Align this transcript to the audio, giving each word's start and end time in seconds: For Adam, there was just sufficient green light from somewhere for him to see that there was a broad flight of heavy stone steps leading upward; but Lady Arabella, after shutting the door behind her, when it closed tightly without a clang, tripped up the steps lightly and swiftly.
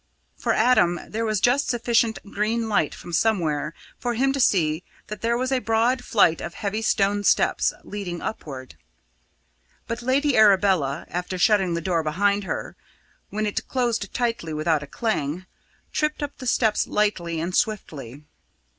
For 0.35 0.51
Adam, 0.53 0.99
there 1.07 1.25
was 1.25 1.39
just 1.39 1.67
sufficient 1.69 2.17
green 2.31 2.67
light 2.67 2.95
from 2.95 3.13
somewhere 3.13 3.75
for 3.99 4.15
him 4.15 4.33
to 4.33 4.39
see 4.39 4.83
that 5.05 5.21
there 5.21 5.37
was 5.37 5.51
a 5.51 5.59
broad 5.59 6.03
flight 6.03 6.41
of 6.41 6.55
heavy 6.55 6.81
stone 6.81 7.23
steps 7.23 7.71
leading 7.83 8.19
upward; 8.19 8.73
but 9.85 10.01
Lady 10.01 10.35
Arabella, 10.35 11.05
after 11.07 11.37
shutting 11.37 11.75
the 11.75 11.81
door 11.81 12.01
behind 12.01 12.45
her, 12.45 12.75
when 13.29 13.45
it 13.45 13.67
closed 13.67 14.11
tightly 14.11 14.53
without 14.53 14.81
a 14.81 14.87
clang, 14.87 15.45
tripped 15.91 16.23
up 16.23 16.35
the 16.39 16.47
steps 16.47 16.87
lightly 16.87 17.39
and 17.39 17.55
swiftly. 17.55 18.23